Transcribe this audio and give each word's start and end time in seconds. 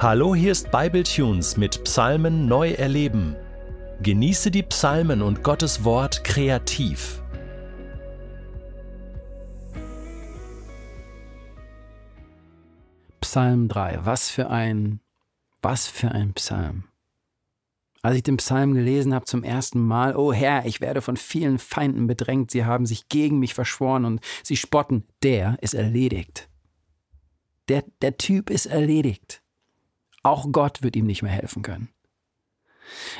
Hallo, 0.00 0.32
hier 0.32 0.52
ist 0.52 0.70
Bibletunes 0.70 1.56
mit 1.56 1.82
Psalmen 1.82 2.46
neu 2.46 2.70
erleben. 2.70 3.34
Genieße 4.00 4.52
die 4.52 4.62
Psalmen 4.62 5.22
und 5.22 5.42
Gottes 5.42 5.82
Wort 5.82 6.22
kreativ. 6.22 7.20
Psalm 13.20 13.66
3, 13.66 13.98
was 14.04 14.30
für 14.30 14.48
ein, 14.50 15.00
was 15.62 15.88
für 15.88 16.12
ein 16.12 16.32
Psalm. 16.34 16.84
Als 18.00 18.18
ich 18.18 18.22
den 18.22 18.36
Psalm 18.36 18.74
gelesen 18.74 19.12
habe 19.12 19.24
zum 19.24 19.42
ersten 19.42 19.80
Mal, 19.80 20.14
oh 20.14 20.32
Herr, 20.32 20.64
ich 20.64 20.80
werde 20.80 21.02
von 21.02 21.16
vielen 21.16 21.58
Feinden 21.58 22.06
bedrängt, 22.06 22.52
sie 22.52 22.64
haben 22.64 22.86
sich 22.86 23.08
gegen 23.08 23.40
mich 23.40 23.52
verschworen 23.52 24.04
und 24.04 24.20
sie 24.44 24.56
spotten, 24.56 25.08
der 25.24 25.58
ist 25.60 25.74
erledigt. 25.74 26.48
Der, 27.68 27.82
der 28.00 28.16
Typ 28.16 28.48
ist 28.48 28.66
erledigt. 28.66 29.42
Auch 30.22 30.50
Gott 30.52 30.82
wird 30.82 30.96
ihm 30.96 31.06
nicht 31.06 31.22
mehr 31.22 31.32
helfen 31.32 31.62
können. 31.62 31.88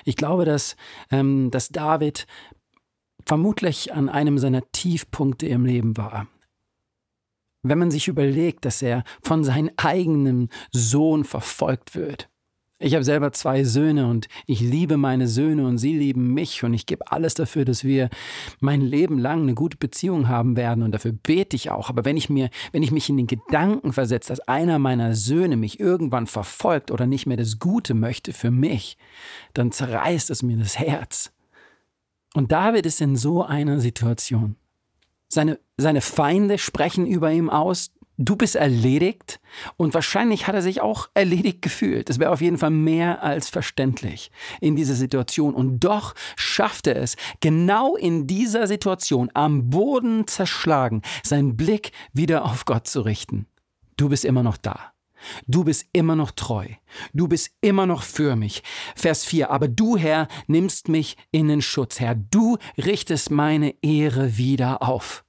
Ich 0.04 0.16
glaube, 0.16 0.44
dass, 0.44 0.76
ähm, 1.10 1.50
dass 1.50 1.68
David 1.68 2.26
vermutlich 3.26 3.92
an 3.92 4.08
einem 4.08 4.38
seiner 4.38 4.62
Tiefpunkte 4.72 5.46
im 5.46 5.66
Leben 5.66 5.96
war. 5.96 6.26
Wenn 7.62 7.78
man 7.78 7.90
sich 7.90 8.08
überlegt, 8.08 8.64
dass 8.64 8.80
er 8.80 9.04
von 9.22 9.44
seinem 9.44 9.70
eigenen 9.76 10.48
Sohn 10.72 11.24
verfolgt 11.24 11.94
wird, 11.94 12.30
ich 12.80 12.94
habe 12.94 13.04
selber 13.04 13.32
zwei 13.32 13.64
Söhne 13.64 14.06
und 14.06 14.28
ich 14.46 14.60
liebe 14.60 14.96
meine 14.96 15.26
Söhne 15.26 15.66
und 15.66 15.78
sie 15.78 15.96
lieben 15.96 16.32
mich 16.32 16.62
und 16.62 16.74
ich 16.74 16.86
gebe 16.86 17.10
alles 17.10 17.34
dafür, 17.34 17.64
dass 17.64 17.82
wir 17.82 18.08
mein 18.60 18.80
Leben 18.80 19.18
lang 19.18 19.42
eine 19.42 19.54
gute 19.54 19.76
Beziehung 19.76 20.28
haben 20.28 20.56
werden 20.56 20.84
und 20.84 20.92
dafür 20.92 21.10
bete 21.12 21.56
ich 21.56 21.72
auch. 21.72 21.88
Aber 21.88 22.04
wenn 22.04 22.16
ich 22.16 22.30
mir, 22.30 22.50
wenn 22.70 22.84
ich 22.84 22.92
mich 22.92 23.08
in 23.08 23.16
den 23.16 23.26
Gedanken 23.26 23.92
versetze, 23.92 24.28
dass 24.28 24.40
einer 24.46 24.78
meiner 24.78 25.16
Söhne 25.16 25.56
mich 25.56 25.80
irgendwann 25.80 26.28
verfolgt 26.28 26.92
oder 26.92 27.06
nicht 27.06 27.26
mehr 27.26 27.36
das 27.36 27.58
Gute 27.58 27.94
möchte 27.94 28.32
für 28.32 28.52
mich, 28.52 28.96
dann 29.54 29.72
zerreißt 29.72 30.30
es 30.30 30.44
mir 30.44 30.56
das 30.56 30.78
Herz. 30.78 31.32
Und 32.34 32.52
David 32.52 32.86
ist 32.86 33.00
in 33.00 33.16
so 33.16 33.42
einer 33.42 33.80
Situation. 33.80 34.54
Seine, 35.28 35.58
seine 35.76 36.00
Feinde 36.00 36.58
sprechen 36.58 37.06
über 37.06 37.32
ihm 37.32 37.50
aus, 37.50 37.90
du 38.18 38.36
bist 38.36 38.56
erledigt 38.56 39.40
und 39.76 39.94
wahrscheinlich 39.94 40.46
hat 40.46 40.54
er 40.54 40.62
sich 40.62 40.82
auch 40.82 41.08
erledigt 41.14 41.62
gefühlt. 41.62 42.08
Das 42.10 42.18
wäre 42.18 42.32
auf 42.32 42.40
jeden 42.40 42.58
Fall 42.58 42.70
mehr 42.70 43.22
als 43.22 43.48
verständlich 43.48 44.30
in 44.60 44.76
dieser 44.76 44.94
Situation. 44.94 45.54
Und 45.54 45.80
doch 45.80 46.14
schafft 46.36 46.88
er 46.88 46.96
es, 46.96 47.16
genau 47.40 47.96
in 47.96 48.26
dieser 48.26 48.66
Situation 48.66 49.30
am 49.32 49.70
Boden 49.70 50.26
zerschlagen, 50.26 51.02
seinen 51.22 51.56
Blick 51.56 51.92
wieder 52.12 52.44
auf 52.44 52.64
Gott 52.64 52.86
zu 52.86 53.00
richten. 53.00 53.46
Du 53.96 54.08
bist 54.08 54.24
immer 54.24 54.42
noch 54.42 54.56
da. 54.56 54.92
Du 55.46 55.64
bist 55.64 55.86
immer 55.92 56.14
noch 56.14 56.30
treu. 56.30 56.66
Du 57.12 57.26
bist 57.26 57.50
immer 57.60 57.86
noch 57.86 58.02
für 58.02 58.36
mich. 58.36 58.62
Vers 58.94 59.24
4. 59.24 59.50
Aber 59.50 59.66
du, 59.66 59.96
Herr, 59.96 60.28
nimmst 60.46 60.88
mich 60.88 61.16
in 61.32 61.48
den 61.48 61.62
Schutz, 61.62 61.98
Herr. 61.98 62.14
Du 62.14 62.58
richtest 62.76 63.30
meine 63.30 63.74
Ehre 63.82 64.36
wieder 64.36 64.82
auf. 64.82 65.24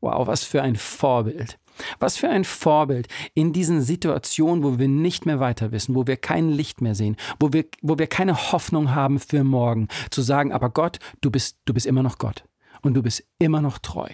Wow, 0.00 0.28
was 0.28 0.44
für 0.44 0.62
ein 0.62 0.76
Vorbild. 0.76 1.58
Was 1.98 2.16
für 2.16 2.28
ein 2.28 2.44
Vorbild 2.44 3.08
in 3.34 3.52
diesen 3.52 3.82
Situationen, 3.82 4.64
wo 4.64 4.78
wir 4.78 4.88
nicht 4.88 5.26
mehr 5.26 5.40
weiter 5.40 5.72
wissen, 5.72 5.94
wo 5.94 6.06
wir 6.06 6.16
kein 6.16 6.48
Licht 6.50 6.80
mehr 6.80 6.94
sehen, 6.94 7.16
wo 7.38 7.52
wir, 7.52 7.64
wo 7.82 7.98
wir 7.98 8.06
keine 8.06 8.52
Hoffnung 8.52 8.94
haben 8.94 9.18
für 9.18 9.44
morgen, 9.44 9.88
zu 10.10 10.22
sagen, 10.22 10.52
aber 10.52 10.70
Gott, 10.70 10.98
du 11.20 11.30
bist, 11.30 11.58
du 11.64 11.74
bist 11.74 11.86
immer 11.86 12.02
noch 12.02 12.18
Gott 12.18 12.44
und 12.82 12.94
du 12.94 13.02
bist 13.02 13.24
immer 13.38 13.60
noch 13.60 13.78
treu. 13.78 14.08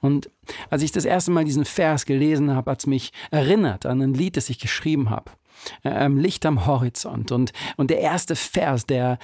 Und 0.00 0.30
als 0.68 0.82
ich 0.82 0.92
das 0.92 1.04
erste 1.04 1.30
Mal 1.30 1.44
diesen 1.44 1.64
Vers 1.64 2.06
gelesen 2.06 2.54
habe, 2.54 2.70
hat 2.70 2.80
es 2.80 2.86
mich 2.86 3.12
erinnert 3.30 3.86
an 3.86 4.00
ein 4.00 4.14
Lied, 4.14 4.36
das 4.36 4.50
ich 4.50 4.58
geschrieben 4.58 5.10
habe. 5.10 5.30
Ähm, 5.84 6.18
Licht 6.18 6.46
am 6.46 6.66
Horizont. 6.66 7.32
Und, 7.32 7.52
und 7.76 7.90
der 7.90 8.00
erste 8.00 8.36
Vers, 8.36 8.86
der, 8.86 9.18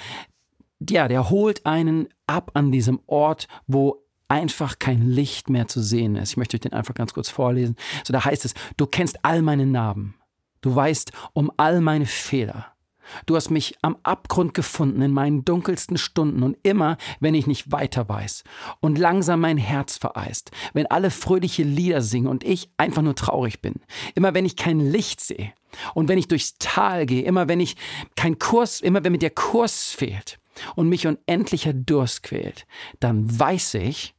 ja, 0.88 1.09
der 1.09 1.31
holt 1.31 1.65
einen 1.65 2.09
ab 2.26 2.50
an 2.54 2.72
diesem 2.72 3.00
Ort, 3.06 3.48
wo 3.66 4.06
einfach 4.28 4.78
kein 4.78 5.03
Licht 5.03 5.50
mehr 5.50 5.69
zu 5.69 5.82
sehen 5.82 6.16
ist. 6.16 6.31
Ich 6.31 6.37
möchte 6.37 6.56
euch 6.56 6.60
den 6.60 6.72
einfach 6.72 6.94
ganz 6.94 7.14
kurz 7.14 7.28
vorlesen. 7.28 7.76
So, 8.04 8.12
da 8.12 8.25
heißt 8.25 8.44
es, 8.44 8.54
du 8.76 8.87
kennst 8.87 9.25
all 9.25 9.42
meine 9.42 9.66
Narben. 9.66 10.14
Du 10.60 10.75
weißt 10.75 11.12
um 11.32 11.53
all 11.56 11.81
meine 11.81 12.06
Fehler. 12.06 12.76
Du 13.25 13.36
hast 13.36 13.50
mich 13.50 13.76
am 13.82 13.97
Abgrund 14.03 14.54
gefunden 14.54 15.03
in 15.03 15.12
meinen 15.12 15.44
dunkelsten 15.44 15.97
Stunden 15.97 16.42
und 16.42 16.56
immer, 16.62 16.97
wenn 17.20 17.34
ich 17.34 17.47
nicht 17.47 17.70
weiter 17.70 18.09
weiß 18.09 18.44
und 18.81 18.98
langsam 18.98 19.41
mein 19.41 19.59
Herz 19.59 19.97
vereist, 19.97 20.50
wenn 20.72 20.86
alle 20.86 21.10
fröhliche 21.10 21.62
Lieder 21.62 22.03
singen 22.03 22.26
und 22.26 22.44
ich 22.44 22.69
einfach 22.76 23.03
nur 23.03 23.15
traurig 23.15 23.60
bin, 23.62 23.75
immer 24.15 24.34
wenn 24.34 24.44
ich 24.44 24.56
kein 24.56 24.81
Licht 24.81 25.20
sehe 25.20 25.53
und 25.94 26.09
wenn 26.09 26.19
ich 26.19 26.28
durchs 26.28 26.59
Tal 26.59 27.06
gehe, 27.06 27.22
immer 27.22 27.48
wenn 27.48 27.60
ich 27.60 27.76
kein 28.16 28.38
Kurs, 28.38 28.81
immer 28.81 29.04
wenn 29.04 29.12
mir 29.12 29.19
der 29.19 29.31
Kurs 29.31 29.92
fehlt 29.92 30.38
und 30.75 30.88
mich 30.88 31.06
unendlicher 31.06 31.72
Durst 31.72 32.22
quält, 32.22 32.66
dann 32.98 33.38
weiß 33.38 33.75
ich, 33.75 34.16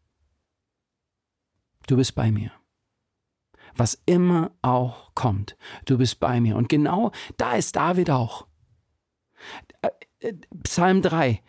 du 1.88 1.98
bist 1.98 2.16
bei 2.16 2.32
mir. 2.32 2.52
Was 3.76 4.02
immer 4.06 4.52
auch 4.62 5.14
kommt, 5.14 5.58
du 5.86 5.98
bist 5.98 6.20
bei 6.20 6.40
mir. 6.40 6.56
Und 6.56 6.70
genau 6.70 7.12
da 7.38 7.54
ist 7.54 7.76
David 7.76 8.10
auch. 8.10 8.48
Äh, 9.82 9.90
äh, 10.20 10.34
Psalm 10.64 11.02
3, 11.02 11.42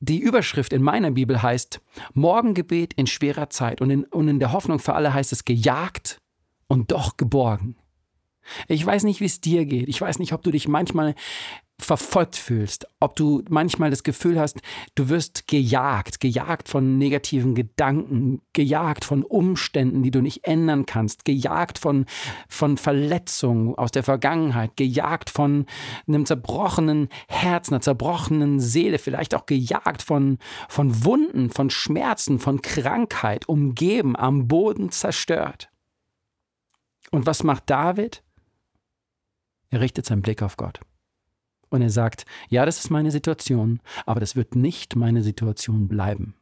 die 0.00 0.20
Überschrift 0.20 0.72
in 0.72 0.82
meiner 0.82 1.10
Bibel 1.10 1.42
heißt 1.42 1.80
Morgengebet 2.14 2.94
in 2.94 3.06
schwerer 3.06 3.50
Zeit 3.50 3.80
und 3.80 3.90
in, 3.90 4.04
und 4.04 4.28
in 4.28 4.38
der 4.38 4.52
Hoffnung 4.52 4.78
für 4.78 4.94
alle 4.94 5.12
heißt 5.12 5.32
es 5.32 5.44
gejagt 5.44 6.18
und 6.66 6.92
doch 6.92 7.16
geborgen. 7.16 7.76
Ich 8.68 8.84
weiß 8.84 9.04
nicht, 9.04 9.20
wie 9.20 9.26
es 9.26 9.40
dir 9.40 9.66
geht. 9.66 9.88
Ich 9.88 10.00
weiß 10.00 10.18
nicht, 10.18 10.32
ob 10.32 10.42
du 10.42 10.50
dich 10.50 10.68
manchmal 10.68 11.14
verfolgt 11.78 12.36
fühlst, 12.36 12.86
ob 13.00 13.16
du 13.16 13.42
manchmal 13.50 13.90
das 13.90 14.02
Gefühl 14.02 14.40
hast, 14.40 14.60
du 14.94 15.10
wirst 15.10 15.46
gejagt, 15.46 16.20
gejagt 16.20 16.68
von 16.68 16.96
negativen 16.96 17.54
Gedanken, 17.54 18.40
gejagt 18.54 19.04
von 19.04 19.22
Umständen, 19.22 20.02
die 20.02 20.10
du 20.10 20.22
nicht 20.22 20.46
ändern 20.46 20.86
kannst, 20.86 21.26
gejagt 21.26 21.78
von, 21.78 22.06
von 22.48 22.78
Verletzungen 22.78 23.74
aus 23.74 23.90
der 23.90 24.04
Vergangenheit, 24.04 24.76
gejagt 24.76 25.28
von 25.28 25.66
einem 26.08 26.24
zerbrochenen 26.24 27.08
Herz, 27.28 27.68
einer 27.68 27.82
zerbrochenen 27.82 28.58
Seele, 28.58 28.98
vielleicht 28.98 29.34
auch 29.34 29.44
gejagt 29.44 30.02
von, 30.02 30.38
von 30.68 31.04
Wunden, 31.04 31.50
von 31.50 31.68
Schmerzen, 31.68 32.38
von 32.38 32.62
Krankheit, 32.62 33.48
umgeben, 33.48 34.16
am 34.16 34.48
Boden 34.48 34.90
zerstört. 34.90 35.68
Und 37.10 37.26
was 37.26 37.42
macht 37.42 37.68
David? 37.68 38.22
Er 39.68 39.80
richtet 39.80 40.06
seinen 40.06 40.22
Blick 40.22 40.42
auf 40.42 40.56
Gott. 40.56 40.80
Und 41.68 41.82
er 41.82 41.90
sagt, 41.90 42.26
ja, 42.48 42.64
das 42.64 42.78
ist 42.78 42.90
meine 42.90 43.10
Situation, 43.10 43.80
aber 44.04 44.20
das 44.20 44.36
wird 44.36 44.54
nicht 44.54 44.96
meine 44.96 45.22
Situation 45.22 45.88
bleiben. 45.88 46.34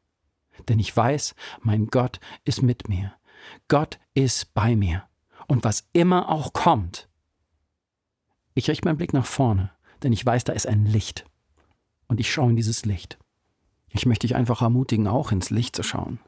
Denn 0.68 0.78
ich 0.78 0.94
weiß, 0.94 1.34
mein 1.60 1.86
Gott 1.86 2.20
ist 2.44 2.62
mit 2.62 2.88
mir. 2.88 3.14
Gott 3.68 3.98
ist 4.14 4.54
bei 4.54 4.76
mir. 4.76 5.04
Und 5.46 5.64
was 5.64 5.88
immer 5.92 6.30
auch 6.30 6.52
kommt, 6.52 7.08
ich 8.54 8.68
richte 8.68 8.86
meinen 8.86 8.98
Blick 8.98 9.12
nach 9.12 9.26
vorne, 9.26 9.70
denn 10.02 10.12
ich 10.12 10.24
weiß, 10.24 10.44
da 10.44 10.52
ist 10.52 10.66
ein 10.66 10.86
Licht. 10.86 11.24
Und 12.06 12.20
ich 12.20 12.30
schaue 12.30 12.50
in 12.50 12.56
dieses 12.56 12.84
Licht. 12.84 13.18
Ich 13.88 14.06
möchte 14.06 14.26
dich 14.26 14.36
einfach 14.36 14.62
ermutigen, 14.62 15.08
auch 15.08 15.32
ins 15.32 15.50
Licht 15.50 15.74
zu 15.74 15.82
schauen. 15.82 16.20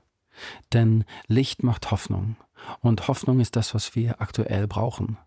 Denn 0.72 1.04
Licht 1.28 1.62
macht 1.62 1.90
Hoffnung. 1.90 2.36
Und 2.80 3.08
Hoffnung 3.08 3.40
ist 3.40 3.56
das, 3.56 3.74
was 3.74 3.94
wir 3.94 4.20
aktuell 4.20 4.66
brauchen 4.66 5.18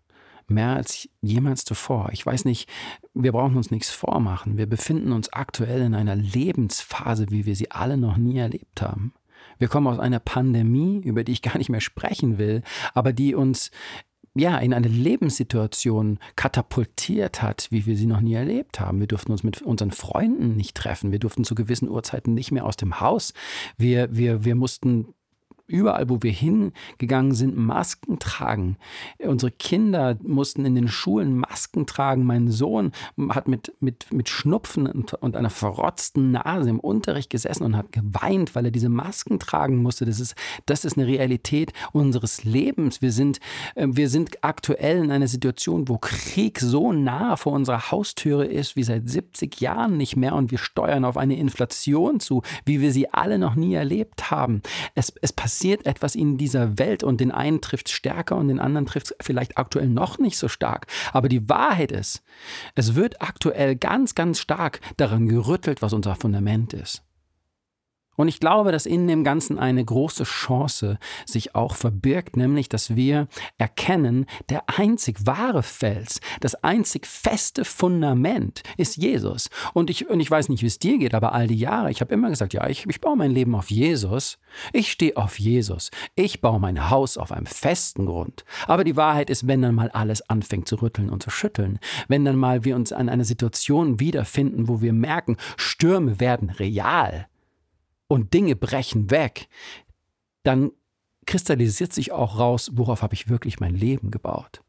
mehr 0.50 0.76
als 0.76 1.08
jemals 1.20 1.64
zuvor. 1.64 2.10
Ich 2.12 2.24
weiß 2.24 2.44
nicht, 2.44 2.68
wir 3.14 3.32
brauchen 3.32 3.56
uns 3.56 3.70
nichts 3.70 3.90
vormachen. 3.90 4.56
Wir 4.56 4.66
befinden 4.66 5.12
uns 5.12 5.32
aktuell 5.32 5.82
in 5.82 5.94
einer 5.94 6.16
Lebensphase, 6.16 7.26
wie 7.30 7.46
wir 7.46 7.56
sie 7.56 7.70
alle 7.70 7.96
noch 7.96 8.16
nie 8.16 8.38
erlebt 8.38 8.82
haben. 8.82 9.14
Wir 9.58 9.68
kommen 9.68 9.86
aus 9.86 9.98
einer 9.98 10.20
Pandemie, 10.20 11.00
über 11.04 11.24
die 11.24 11.32
ich 11.32 11.42
gar 11.42 11.58
nicht 11.58 11.68
mehr 11.68 11.80
sprechen 11.80 12.38
will, 12.38 12.62
aber 12.94 13.12
die 13.12 13.34
uns 13.34 13.70
ja, 14.34 14.58
in 14.58 14.72
eine 14.72 14.88
Lebenssituation 14.88 16.18
katapultiert 16.36 17.42
hat, 17.42 17.66
wie 17.70 17.84
wir 17.86 17.96
sie 17.96 18.06
noch 18.06 18.20
nie 18.20 18.34
erlebt 18.34 18.78
haben. 18.78 19.00
Wir 19.00 19.08
durften 19.08 19.32
uns 19.32 19.42
mit 19.42 19.60
unseren 19.60 19.90
Freunden 19.90 20.56
nicht 20.56 20.76
treffen. 20.76 21.10
Wir 21.10 21.18
durften 21.18 21.42
zu 21.42 21.56
gewissen 21.56 21.88
Uhrzeiten 21.88 22.34
nicht 22.34 22.52
mehr 22.52 22.64
aus 22.64 22.76
dem 22.76 23.00
Haus. 23.00 23.34
Wir, 23.76 24.14
wir, 24.14 24.44
wir 24.44 24.54
mussten 24.54 25.14
überall, 25.70 26.08
wo 26.08 26.22
wir 26.22 26.32
hingegangen 26.32 27.32
sind, 27.32 27.56
Masken 27.56 28.18
tragen. 28.18 28.76
Unsere 29.18 29.52
Kinder 29.52 30.16
mussten 30.22 30.64
in 30.64 30.74
den 30.74 30.88
Schulen 30.88 31.36
Masken 31.36 31.86
tragen. 31.86 32.24
Mein 32.24 32.50
Sohn 32.50 32.92
hat 33.30 33.48
mit, 33.48 33.72
mit, 33.80 34.12
mit 34.12 34.28
Schnupfen 34.28 34.86
und, 34.86 35.14
und 35.14 35.36
einer 35.36 35.50
verrotzten 35.50 36.32
Nase 36.32 36.70
im 36.70 36.80
Unterricht 36.80 37.30
gesessen 37.30 37.64
und 37.64 37.76
hat 37.76 37.92
geweint, 37.92 38.54
weil 38.54 38.66
er 38.66 38.70
diese 38.70 38.88
Masken 38.88 39.38
tragen 39.38 39.82
musste. 39.82 40.04
Das 40.04 40.20
ist, 40.20 40.34
das 40.66 40.84
ist 40.84 40.98
eine 40.98 41.06
Realität 41.06 41.72
unseres 41.92 42.44
Lebens. 42.44 43.00
Wir 43.00 43.12
sind, 43.12 43.38
äh, 43.76 43.86
wir 43.88 44.08
sind 44.08 44.42
aktuell 44.42 45.04
in 45.04 45.10
einer 45.10 45.28
Situation, 45.28 45.88
wo 45.88 45.98
Krieg 45.98 46.58
so 46.58 46.92
nah 46.92 47.36
vor 47.36 47.52
unserer 47.52 47.90
Haustüre 47.90 48.46
ist 48.46 48.76
wie 48.76 48.82
seit 48.82 49.08
70 49.08 49.60
Jahren 49.60 49.96
nicht 49.96 50.16
mehr 50.16 50.34
und 50.34 50.50
wir 50.50 50.58
steuern 50.58 51.04
auf 51.04 51.16
eine 51.16 51.36
Inflation 51.36 52.20
zu, 52.20 52.42
wie 52.64 52.80
wir 52.80 52.92
sie 52.92 53.12
alle 53.12 53.38
noch 53.38 53.54
nie 53.54 53.74
erlebt 53.74 54.30
haben. 54.30 54.62
Es, 54.94 55.12
es 55.20 55.32
passiert 55.32 55.59
passiert 55.60 55.84
etwas 55.84 56.14
in 56.14 56.38
dieser 56.38 56.78
Welt 56.78 57.04
und 57.04 57.20
den 57.20 57.30
einen 57.30 57.60
trifft 57.60 57.88
es 57.88 57.92
stärker 57.92 58.36
und 58.36 58.48
den 58.48 58.60
anderen 58.60 58.86
trifft 58.86 59.10
es 59.10 59.16
vielleicht 59.20 59.58
aktuell 59.58 59.88
noch 59.88 60.16
nicht 60.16 60.38
so 60.38 60.48
stark. 60.48 60.86
Aber 61.12 61.28
die 61.28 61.50
Wahrheit 61.50 61.92
ist, 61.92 62.22
es 62.76 62.94
wird 62.94 63.20
aktuell 63.20 63.76
ganz, 63.76 64.14
ganz 64.14 64.40
stark 64.40 64.80
daran 64.96 65.28
gerüttelt, 65.28 65.82
was 65.82 65.92
unser 65.92 66.14
Fundament 66.14 66.72
ist. 66.72 67.02
Und 68.20 68.28
ich 68.28 68.38
glaube, 68.38 68.70
dass 68.70 68.84
in 68.84 69.08
dem 69.08 69.24
Ganzen 69.24 69.58
eine 69.58 69.82
große 69.82 70.24
Chance 70.24 70.98
sich 71.24 71.54
auch 71.54 71.74
verbirgt, 71.74 72.36
nämlich, 72.36 72.68
dass 72.68 72.94
wir 72.94 73.28
erkennen, 73.56 74.26
der 74.50 74.64
einzig 74.68 75.24
wahre 75.24 75.62
Fels, 75.62 76.20
das 76.40 76.54
einzig 76.62 77.06
feste 77.06 77.64
Fundament 77.64 78.62
ist 78.76 78.98
Jesus. 78.98 79.48
Und 79.72 79.88
ich, 79.88 80.10
und 80.10 80.20
ich 80.20 80.30
weiß 80.30 80.50
nicht, 80.50 80.62
wie 80.62 80.66
es 80.66 80.78
dir 80.78 80.98
geht, 80.98 81.14
aber 81.14 81.32
all 81.32 81.46
die 81.46 81.56
Jahre, 81.56 81.90
ich 81.90 82.02
habe 82.02 82.12
immer 82.12 82.28
gesagt, 82.28 82.52
ja, 82.52 82.68
ich, 82.68 82.86
ich 82.86 83.00
baue 83.00 83.16
mein 83.16 83.30
Leben 83.30 83.54
auf 83.54 83.70
Jesus. 83.70 84.38
Ich 84.74 84.92
stehe 84.92 85.16
auf 85.16 85.38
Jesus. 85.38 85.90
Ich 86.14 86.42
baue 86.42 86.60
mein 86.60 86.90
Haus 86.90 87.16
auf 87.16 87.32
einem 87.32 87.46
festen 87.46 88.04
Grund. 88.04 88.44
Aber 88.66 88.84
die 88.84 88.96
Wahrheit 88.96 89.30
ist, 89.30 89.46
wenn 89.46 89.62
dann 89.62 89.74
mal 89.74 89.88
alles 89.92 90.28
anfängt 90.28 90.68
zu 90.68 90.76
rütteln 90.76 91.08
und 91.08 91.22
zu 91.22 91.30
schütteln, 91.30 91.78
wenn 92.06 92.26
dann 92.26 92.36
mal 92.36 92.66
wir 92.66 92.76
uns 92.76 92.92
an 92.92 93.08
einer 93.08 93.24
Situation 93.24 93.98
wiederfinden, 93.98 94.68
wo 94.68 94.82
wir 94.82 94.92
merken, 94.92 95.38
Stürme 95.56 96.20
werden 96.20 96.50
real, 96.50 97.26
und 98.10 98.34
Dinge 98.34 98.56
brechen 98.56 99.10
weg, 99.10 99.48
dann 100.42 100.72
kristallisiert 101.26 101.92
sich 101.92 102.10
auch 102.10 102.40
raus, 102.40 102.72
worauf 102.74 103.02
habe 103.02 103.14
ich 103.14 103.28
wirklich 103.28 103.60
mein 103.60 103.74
Leben 103.74 104.10
gebaut. 104.10 104.62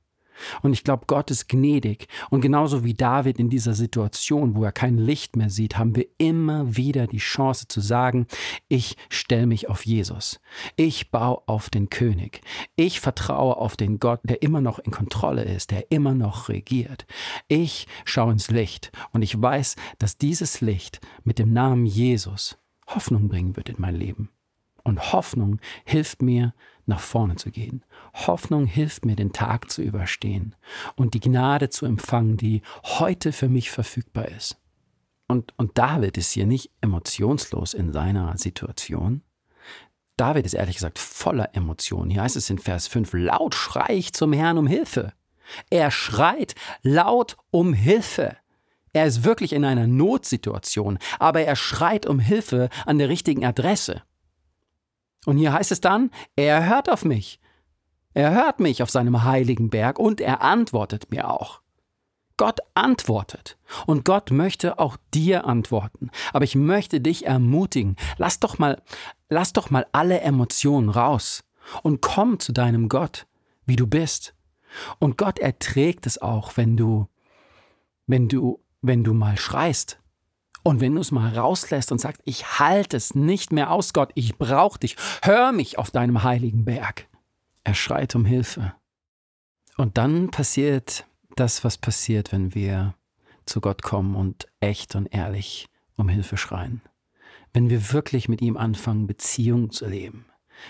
Und 0.61 0.73
ich 0.73 0.83
glaube, 0.83 1.05
Gott 1.07 1.31
ist 1.31 1.49
gnädig. 1.49 2.07
Und 2.29 2.41
genauso 2.41 2.83
wie 2.83 2.93
David 2.93 3.39
in 3.39 3.49
dieser 3.49 3.73
Situation, 3.73 4.55
wo 4.55 4.63
er 4.63 4.71
kein 4.71 4.97
Licht 4.97 5.35
mehr 5.35 5.49
sieht, 5.49 5.77
haben 5.77 5.95
wir 5.95 6.05
immer 6.17 6.75
wieder 6.75 7.07
die 7.07 7.17
Chance 7.17 7.67
zu 7.67 7.81
sagen, 7.81 8.27
ich 8.67 8.95
stelle 9.09 9.47
mich 9.47 9.69
auf 9.69 9.85
Jesus. 9.85 10.39
Ich 10.75 11.11
baue 11.11 11.41
auf 11.47 11.69
den 11.69 11.89
König. 11.89 12.41
Ich 12.75 12.99
vertraue 12.99 13.57
auf 13.57 13.75
den 13.75 13.99
Gott, 13.99 14.21
der 14.23 14.41
immer 14.41 14.61
noch 14.61 14.79
in 14.79 14.91
Kontrolle 14.91 15.43
ist, 15.43 15.71
der 15.71 15.91
immer 15.91 16.13
noch 16.13 16.49
regiert. 16.49 17.05
Ich 17.47 17.87
schaue 18.05 18.33
ins 18.33 18.51
Licht 18.51 18.91
und 19.13 19.23
ich 19.23 19.39
weiß, 19.39 19.75
dass 19.99 20.17
dieses 20.17 20.61
Licht 20.61 21.01
mit 21.23 21.39
dem 21.39 21.53
Namen 21.53 21.85
Jesus 21.85 22.57
Hoffnung 22.95 23.27
bringen 23.27 23.55
wird 23.55 23.69
in 23.69 23.75
mein 23.77 23.95
Leben. 23.95 24.29
Und 24.83 25.13
Hoffnung 25.13 25.59
hilft 25.85 26.21
mir, 26.21 26.53
nach 26.85 26.99
vorne 26.99 27.35
zu 27.35 27.51
gehen. 27.51 27.85
Hoffnung 28.13 28.65
hilft 28.65 29.05
mir, 29.05 29.15
den 29.15 29.31
Tag 29.31 29.69
zu 29.69 29.81
überstehen 29.81 30.55
und 30.95 31.13
die 31.13 31.19
Gnade 31.19 31.69
zu 31.69 31.85
empfangen, 31.85 32.37
die 32.37 32.61
heute 32.83 33.31
für 33.31 33.47
mich 33.47 33.69
verfügbar 33.69 34.27
ist. 34.27 34.57
Und, 35.27 35.53
und 35.57 35.77
David 35.77 36.17
ist 36.17 36.31
hier 36.31 36.45
nicht 36.45 36.71
emotionslos 36.81 37.73
in 37.73 37.93
seiner 37.93 38.37
Situation. 38.37 39.21
David 40.17 40.45
ist 40.45 40.53
ehrlich 40.53 40.75
gesagt 40.75 40.99
voller 40.99 41.55
Emotionen. 41.55 42.09
Hier 42.09 42.23
heißt 42.23 42.35
es 42.35 42.49
in 42.49 42.59
Vers 42.59 42.87
5, 42.87 43.13
laut 43.13 43.55
schrei 43.55 43.95
ich 43.95 44.13
zum 44.13 44.33
Herrn 44.33 44.57
um 44.57 44.67
Hilfe. 44.67 45.13
Er 45.69 45.91
schreit 45.91 46.55
laut 46.81 47.37
um 47.49 47.73
Hilfe. 47.73 48.37
Er 48.93 49.05
ist 49.05 49.23
wirklich 49.23 49.53
in 49.53 49.63
einer 49.63 49.87
Notsituation, 49.87 50.99
aber 51.19 51.41
er 51.41 51.55
schreit 51.55 52.05
um 52.05 52.19
Hilfe 52.19 52.69
an 52.85 52.97
der 52.97 53.09
richtigen 53.09 53.45
Adresse. 53.45 54.03
Und 55.25 55.37
hier 55.37 55.53
heißt 55.53 55.71
es 55.71 55.81
dann, 55.81 56.11
er 56.35 56.67
hört 56.67 56.89
auf 56.89 57.05
mich. 57.05 57.39
Er 58.13 58.31
hört 58.31 58.59
mich 58.59 58.83
auf 58.83 58.89
seinem 58.89 59.23
heiligen 59.23 59.69
Berg 59.69 59.97
und 59.97 60.19
er 60.19 60.41
antwortet 60.41 61.11
mir 61.11 61.29
auch. 61.29 61.61
Gott 62.37 62.59
antwortet. 62.73 63.57
Und 63.85 64.03
Gott 64.03 64.31
möchte 64.31 64.79
auch 64.79 64.97
dir 65.13 65.45
antworten. 65.45 66.09
Aber 66.33 66.43
ich 66.43 66.55
möchte 66.55 66.99
dich 66.99 67.27
ermutigen, 67.27 67.95
lass 68.17 68.39
doch 68.39 68.57
mal, 68.57 68.81
lass 69.29 69.53
doch 69.53 69.69
mal 69.69 69.85
alle 69.91 70.21
Emotionen 70.21 70.89
raus 70.89 71.43
und 71.83 72.01
komm 72.01 72.39
zu 72.39 72.51
deinem 72.51 72.89
Gott, 72.89 73.27
wie 73.65 73.75
du 73.75 73.85
bist. 73.85 74.33
Und 74.99 75.17
Gott 75.17 75.39
erträgt 75.39 76.07
es 76.07 76.19
auch, 76.19 76.57
wenn 76.57 76.75
du, 76.77 77.07
wenn 78.07 78.27
du 78.27 78.59
wenn 78.81 79.03
du 79.03 79.13
mal 79.13 79.37
schreist 79.37 79.99
und 80.63 80.79
wenn 80.79 80.95
du 80.95 81.01
es 81.01 81.11
mal 81.11 81.37
rauslässt 81.37 81.91
und 81.91 81.99
sagst, 81.99 82.21
ich 82.25 82.59
halte 82.59 82.97
es 82.97 83.15
nicht 83.15 83.51
mehr 83.51 83.71
aus, 83.71 83.93
Gott, 83.93 84.11
ich 84.15 84.37
brauche 84.37 84.79
dich, 84.79 84.95
hör 85.23 85.51
mich 85.51 85.77
auf 85.77 85.91
deinem 85.91 86.23
heiligen 86.23 86.65
Berg. 86.65 87.07
Er 87.63 87.73
schreit 87.73 88.15
um 88.15 88.25
Hilfe. 88.25 88.73
Und 89.77 89.97
dann 89.97 90.29
passiert 90.29 91.05
das, 91.35 91.63
was 91.63 91.77
passiert, 91.77 92.31
wenn 92.31 92.53
wir 92.53 92.95
zu 93.45 93.61
Gott 93.61 93.81
kommen 93.81 94.15
und 94.15 94.47
echt 94.59 94.95
und 94.95 95.07
ehrlich 95.07 95.67
um 95.95 96.09
Hilfe 96.09 96.37
schreien. 96.37 96.81
Wenn 97.53 97.69
wir 97.69 97.91
wirklich 97.91 98.29
mit 98.29 98.41
ihm 98.41 98.57
anfangen, 98.57 99.07
Beziehung 99.07 99.71
zu 99.71 99.87
leben. 99.87 100.25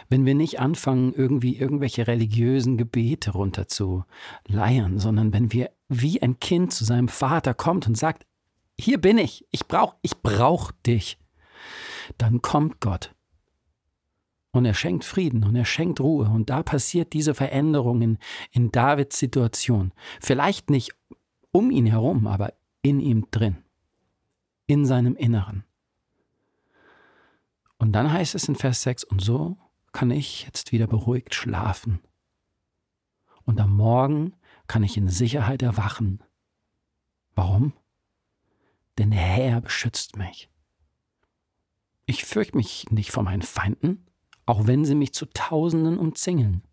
Wenn 0.09 0.25
wir 0.25 0.35
nicht 0.35 0.59
anfangen, 0.59 1.13
irgendwie 1.13 1.57
irgendwelche 1.57 2.07
religiösen 2.07 2.77
Gebete 2.77 3.31
runterzuleiern, 3.31 4.99
sondern 4.99 5.33
wenn 5.33 5.51
wir 5.51 5.71
wie 5.89 6.21
ein 6.21 6.39
Kind 6.39 6.73
zu 6.73 6.85
seinem 6.85 7.07
Vater 7.07 7.53
kommt 7.53 7.87
und 7.87 7.97
sagt, 7.97 8.25
hier 8.79 8.99
bin 8.99 9.17
ich, 9.17 9.45
ich 9.51 9.67
brauch, 9.67 9.95
ich 10.01 10.17
brauch 10.21 10.71
dich, 10.85 11.17
dann 12.17 12.41
kommt 12.41 12.79
Gott. 12.79 13.13
Und 14.51 14.65
er 14.65 14.73
schenkt 14.73 15.05
Frieden 15.05 15.43
und 15.43 15.55
er 15.55 15.65
schenkt 15.65 16.01
Ruhe. 16.01 16.25
Und 16.25 16.49
da 16.49 16.61
passiert 16.61 17.13
diese 17.13 17.33
Veränderung 17.33 18.01
in, 18.01 18.17
in 18.51 18.71
Davids 18.71 19.17
Situation. 19.17 19.93
Vielleicht 20.19 20.69
nicht 20.69 20.91
um 21.51 21.71
ihn 21.71 21.85
herum, 21.85 22.27
aber 22.27 22.53
in 22.81 22.99
ihm 22.99 23.27
drin. 23.31 23.57
In 24.67 24.85
seinem 24.85 25.15
Inneren. 25.15 25.63
Und 27.77 27.93
dann 27.93 28.11
heißt 28.11 28.35
es 28.35 28.47
in 28.47 28.55
Vers 28.55 28.83
6, 28.83 29.05
und 29.05 29.21
so 29.21 29.57
kann 29.91 30.11
ich 30.11 30.43
jetzt 30.45 30.71
wieder 30.71 30.87
beruhigt 30.87 31.35
schlafen. 31.35 31.99
Und 33.43 33.59
am 33.59 33.75
Morgen 33.75 34.35
kann 34.67 34.83
ich 34.83 34.97
in 34.97 35.09
Sicherheit 35.09 35.61
erwachen. 35.61 36.23
Warum? 37.35 37.73
Denn 38.97 39.11
der 39.11 39.19
Herr 39.19 39.61
beschützt 39.61 40.17
mich. 40.17 40.49
Ich 42.05 42.25
fürchte 42.25 42.57
mich 42.57 42.89
nicht 42.91 43.11
vor 43.11 43.23
meinen 43.23 43.41
Feinden, 43.41 44.05
auch 44.45 44.67
wenn 44.67 44.85
sie 44.85 44.95
mich 44.95 45.13
zu 45.13 45.25
Tausenden 45.27 45.97
umzingeln. 45.97 46.63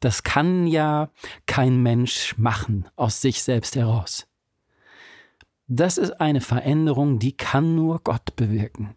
Das 0.00 0.22
kann 0.22 0.66
ja 0.66 1.10
kein 1.46 1.82
Mensch 1.82 2.36
machen 2.38 2.88
aus 2.96 3.20
sich 3.20 3.42
selbst 3.42 3.76
heraus. 3.76 4.28
Das 5.66 5.98
ist 5.98 6.20
eine 6.20 6.40
Veränderung, 6.40 7.18
die 7.18 7.36
kann 7.36 7.74
nur 7.74 8.00
Gott 8.00 8.36
bewirken. 8.36 8.94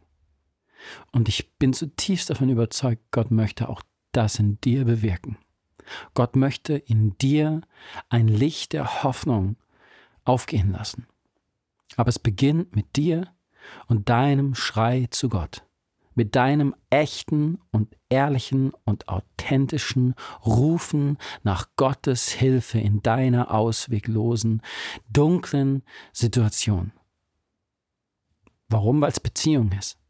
Und 1.12 1.30
ich 1.30 1.52
bin 1.58 1.74
zutiefst 1.74 2.30
davon 2.30 2.50
überzeugt, 2.50 3.04
Gott 3.12 3.32
möchte 3.32 3.70
auch 3.70 3.82
das 4.12 4.40
in 4.40 4.60
dir 4.62 4.86
bewirken. 4.86 5.38
Gott 6.14 6.36
möchte 6.36 6.74
in 6.74 7.18
dir 7.18 7.62
ein 8.10 8.28
Licht 8.28 8.74
der 8.74 9.04
Hoffnung 9.04 9.58
aufgehen 10.24 10.72
lassen. 10.72 11.08
Aber 11.98 12.10
es 12.10 12.20
beginnt 12.20 12.76
mit 12.76 12.96
dir 12.96 13.28
und 13.88 14.10
deinem 14.10 14.56
Schrei 14.56 15.08
zu 15.12 15.30
Gott, 15.30 15.64
mit 16.16 16.36
deinem 16.36 16.76
echten 16.90 17.60
und 17.72 17.96
ehrlichen 18.10 18.74
und 18.86 19.08
authentischen 19.08 20.16
Rufen 20.46 21.18
nach 21.44 21.68
Gottes 21.76 22.30
Hilfe 22.30 22.80
in 22.80 23.02
deiner 23.02 23.52
ausweglosen, 23.54 24.62
dunklen 25.10 25.84
Situation. 26.14 26.92
Warum? 28.70 29.02
Weil 29.02 29.12
es 29.12 29.20
Beziehung 29.20 29.72
ist. 29.78 30.01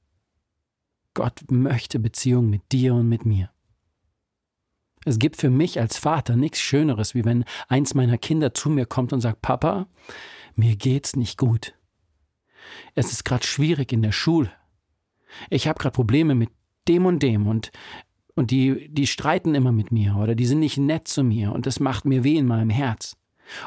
Gott 1.13 1.43
möchte 1.49 1.99
Beziehung 1.99 2.49
mit 2.49 2.71
dir 2.71 2.93
und 2.93 3.09
mit 3.09 3.25
mir. 3.25 3.49
Es 5.03 5.17
gibt 5.17 5.37
für 5.37 5.49
mich 5.49 5.79
als 5.79 5.97
Vater 5.97 6.35
nichts 6.35 6.59
Schöneres, 6.59 7.15
wie 7.15 7.25
wenn 7.25 7.43
eins 7.67 7.95
meiner 7.95 8.17
Kinder 8.17 8.53
zu 8.53 8.69
mir 8.69 8.85
kommt 8.85 9.13
und 9.13 9.21
sagt, 9.21 9.41
Papa, 9.41 9.87
mir 10.55 10.75
geht's 10.75 11.15
nicht 11.15 11.37
gut. 11.37 11.73
Es 12.93 13.11
ist 13.11 13.25
gerade 13.25 13.45
schwierig 13.45 13.91
in 13.91 14.03
der 14.03 14.11
Schule. 14.11 14.51
Ich 15.49 15.67
habe 15.67 15.79
gerade 15.79 15.93
Probleme 15.93 16.35
mit 16.35 16.49
dem 16.87 17.05
und 17.05 17.23
dem 17.23 17.47
und 17.47 17.71
und 18.35 18.51
die 18.51 18.89
die 18.89 19.07
streiten 19.07 19.55
immer 19.55 19.71
mit 19.71 19.91
mir 19.91 20.15
oder 20.15 20.35
die 20.35 20.45
sind 20.45 20.59
nicht 20.59 20.77
nett 20.77 21.07
zu 21.07 21.23
mir 21.23 21.51
und 21.51 21.65
das 21.65 21.79
macht 21.79 22.05
mir 22.05 22.23
weh 22.23 22.37
in 22.37 22.47
meinem 22.47 22.69
Herz. 22.69 23.17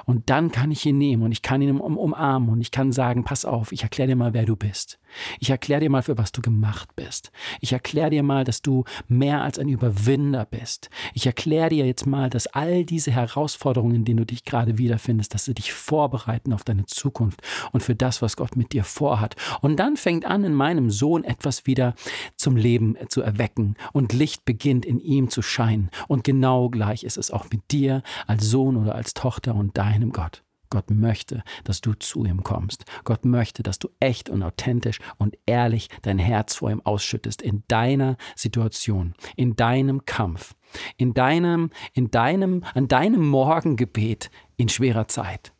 Und 0.05 0.31
dann 0.31 0.51
kann 0.51 0.71
ich 0.71 0.85
ihn 0.87 0.99
nehmen 0.99 1.23
und 1.23 1.33
ich 1.33 1.43
kann 1.43 1.63
ihn 1.63 1.81
um, 1.81 1.97
umarmen 1.97 2.49
und 2.51 2.61
ich 2.61 2.71
kann 2.71 2.93
sagen, 2.93 3.25
pass 3.25 3.45
auf, 3.45 3.73
ich 3.73 3.83
erkläre 3.83 4.09
dir 4.09 4.17
mal, 4.17 4.35
wer 4.35 4.45
du 4.45 4.57
bist. 4.57 4.99
Ich 5.41 5.51
erkläre 5.51 5.81
dir 5.81 5.91
mal, 5.91 6.03
für 6.03 6.19
was 6.19 6.33
du 6.33 6.43
gemacht 6.43 6.97
bist. 6.97 7.31
Ich 7.61 7.73
erkläre 7.73 8.11
dir 8.11 8.23
mal, 8.23 8.45
dass 8.45 8.63
du 8.63 8.85
mehr 9.09 9.43
als 9.43 9.59
ein 9.59 9.69
Überwinder 9.69 10.45
bist. 10.45 10.91
Ich 11.13 11.27
erkläre 11.27 11.71
dir 11.71 11.87
jetzt 11.87 12.07
mal, 12.07 12.31
dass 12.31 12.47
all 12.49 12.85
diese 12.85 13.13
Herausforderungen, 13.13 13.95
in 13.95 14.05
denen 14.05 14.19
du 14.19 14.27
dich 14.27 14.45
gerade 14.45 14.79
wiederfindest, 14.79 15.35
dass 15.35 15.45
sie 15.45 15.55
dich 15.55 15.73
vorbereiten 15.73 16.53
auf 16.53 16.65
deine 16.65 16.87
Zukunft 16.87 17.43
und 17.73 17.83
für 17.83 17.95
das, 17.95 18.23
was 18.23 18.37
Gott 18.37 18.57
mit 18.57 18.73
dir 18.73 18.85
vorhat. 18.85 19.37
Und 19.61 19.77
dann 19.77 19.97
fängt 19.97 20.25
an, 20.25 20.45
in 20.45 20.55
meinem 20.55 20.91
Sohn 20.91 21.25
etwas 21.25 21.67
wieder 21.67 21.95
zum 22.37 22.57
Leben 22.57 22.97
zu 23.09 23.23
erwecken 23.23 23.77
und 23.93 24.13
Licht 24.13 24.45
beginnt 24.45 24.85
in 24.85 24.99
ihm 24.99 25.31
zu 25.31 25.43
scheinen. 25.43 25.91
Und 26.09 26.25
genau 26.25 26.69
gleich 26.69 27.05
ist 27.05 27.19
es 27.19 27.31
auch 27.31 27.47
mit 27.51 27.71
dir 27.71 28.03
als 28.27 28.47
Sohn 28.47 28.77
oder 28.77 28.95
als 28.95 29.15
Tochter 29.15 29.55
und 29.55 29.74
deinem 29.75 30.13
Gott. 30.13 30.45
Gott 30.75 30.91
möchte, 30.91 31.45
dass 31.63 31.81
du 31.81 31.95
zu 31.95 32.25
ihm 32.25 32.43
kommst. 32.43 32.85
Gott 33.05 33.25
möchte, 33.25 33.63
dass 33.63 33.79
du 33.79 33.91
echt 34.01 34.29
und 34.29 34.43
authentisch 34.43 34.99
und 35.19 35.37
ehrlich 35.47 35.89
dein 36.03 36.19
Herz 36.19 36.57
vor 36.57 36.71
ihm 36.71 36.81
ausschüttest 36.81 37.43
in 37.43 37.63
deiner 37.69 38.17
Situation, 38.35 39.15
in 39.37 39.55
deinem 39.55 40.05
Kampf, 40.05 40.57
in 40.97 41.15
deinem, 41.15 41.71
in 41.93 42.11
deinem, 42.11 42.65
an 42.75 42.89
deinem 42.89 43.25
Morgengebet 43.25 44.33
in 44.57 44.69
schwerer 44.69 45.07
Zeit, 45.07 45.53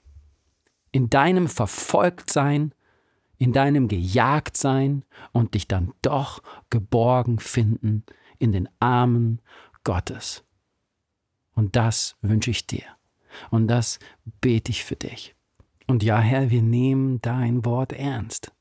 in 0.91 1.11
deinem 1.11 1.47
Verfolgtsein, 1.47 2.75
in 3.39 3.53
deinem 3.53 3.87
Gejagtsein 3.87 5.05
und 5.31 5.55
dich 5.55 5.69
dann 5.69 5.93
doch 6.03 6.43
geborgen 6.71 7.39
finden 7.39 8.05
in 8.41 8.51
den 8.51 8.69
Armen 8.81 9.41
Gottes. 9.85 10.45
Und 11.55 11.77
das 11.77 12.17
wünsche 12.21 12.51
ich 12.51 12.67
dir. 12.67 12.94
Und 13.51 13.69
das 13.69 13.99
bete 14.41 14.71
ich 14.71 14.85
für 14.85 14.97
dich. 14.97 15.35
Und 15.87 16.03
ja, 16.03 16.19
Herr, 16.19 16.51
wir 16.51 16.63
nehmen 16.63 17.21
dein 17.21 17.65
Wort 17.65 17.93
ernst. 17.93 18.53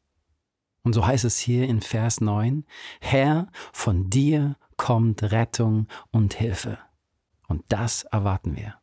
Und 0.83 0.93
so 0.93 1.07
heißt 1.07 1.23
es 1.23 1.39
hier 1.39 1.67
in 1.67 1.81
Vers 1.81 2.19
9, 2.19 2.65
Herr, 2.99 3.47
von 3.71 4.09
dir 4.09 4.57
kommt 4.75 5.23
Rettung 5.23 5.87
und 6.11 6.33
Hilfe. 6.33 6.77
Und 7.47 7.63
das 7.69 8.03
erwarten 8.03 8.55
wir. 8.57 8.75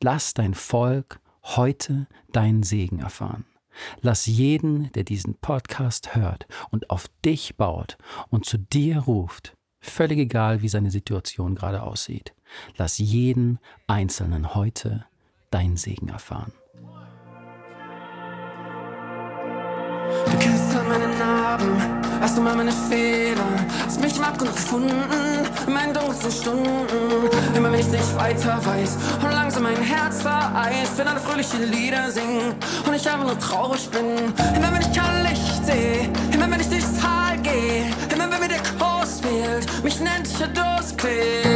Lass 0.00 0.34
dein 0.34 0.54
Volk 0.54 1.20
heute 1.42 2.06
deinen 2.32 2.62
Segen 2.62 3.00
erfahren. 3.00 3.44
Lass 4.00 4.26
jeden, 4.26 4.92
der 4.92 5.02
diesen 5.02 5.34
Podcast 5.34 6.14
hört 6.14 6.46
und 6.70 6.90
auf 6.90 7.08
dich 7.24 7.56
baut 7.56 7.96
und 8.28 8.44
zu 8.44 8.58
dir 8.58 9.00
ruft, 9.00 9.56
völlig 9.82 10.18
egal, 10.18 10.62
wie 10.62 10.68
seine 10.68 10.90
Situation 10.90 11.54
gerade 11.54 11.82
aussieht, 11.82 12.32
lass 12.76 12.98
jeden 12.98 13.58
Einzelnen 13.86 14.54
heute 14.54 15.04
deinen 15.50 15.76
Segen 15.76 16.08
erfahren. 16.08 16.52
Du 20.26 20.38
kennst 20.38 20.74
all 20.76 20.84
meine 20.84 21.08
Narben, 21.18 21.76
hast 22.20 22.36
du 22.38 22.42
mal 22.42 22.54
meine 22.54 22.72
Fehler, 22.72 23.44
hast 23.84 24.00
mich 24.00 24.16
im 24.16 24.22
Abgrund 24.22 24.52
gefunden, 24.52 25.02
in 25.66 25.72
meinen 25.72 25.92
dunkelsten 25.92 26.30
Stunden. 26.30 26.70
Immer 27.54 27.72
wenn 27.72 27.80
ich 27.80 27.88
nicht 27.88 28.16
weiter 28.16 28.64
weiß 28.64 28.96
und 29.22 29.30
langsam 29.30 29.64
mein 29.64 29.82
Herz 29.82 30.22
vereist, 30.22 30.96
wenn 30.96 31.08
alle 31.08 31.20
fröhliche 31.20 31.58
Lieder 31.58 32.10
singen 32.10 32.54
und 32.86 32.94
ich 32.94 33.08
einfach 33.08 33.26
nur 33.26 33.38
traurig 33.38 33.88
bin. 33.90 34.16
Immer 34.56 34.72
wenn 34.72 34.82
ich 34.82 34.92
kein 34.92 35.22
Licht 35.24 35.66
sehe, 35.66 36.08
immer 36.32 36.50
wenn 36.50 36.60
ich 36.60 36.68
durchs 36.68 36.98
Tal 37.00 37.38
gehe, 37.38 37.86
fehlt, 40.04 40.32
mich 40.32 40.42
nennt 40.42 40.42
ich 40.96 41.51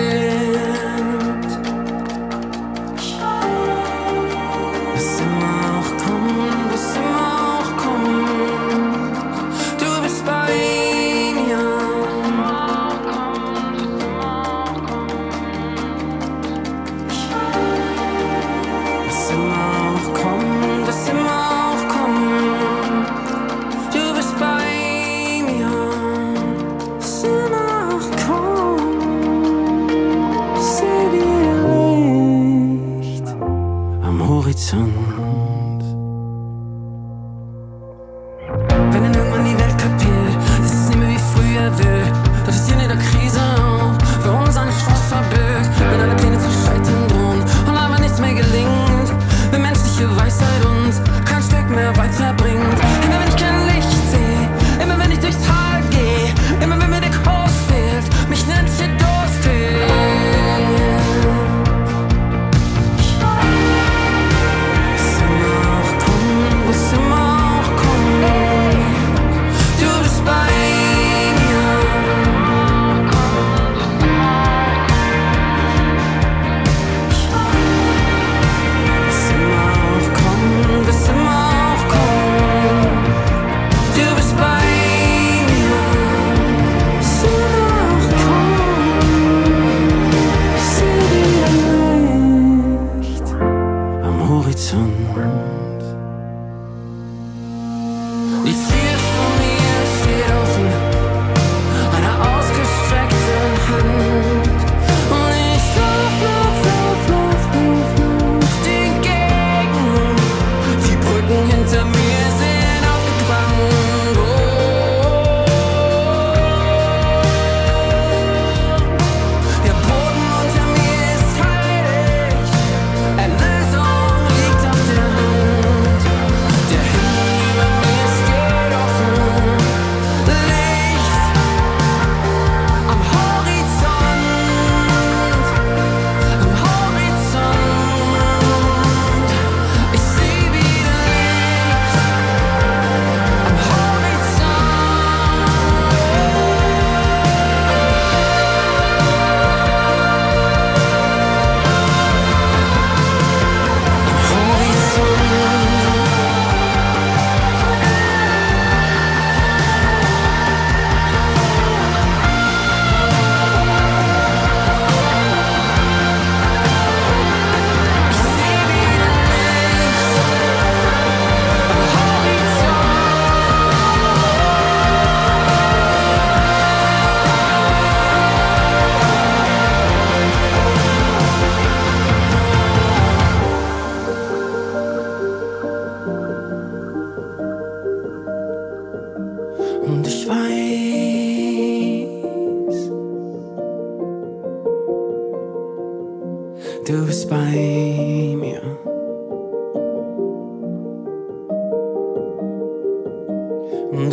Und 203.90 204.12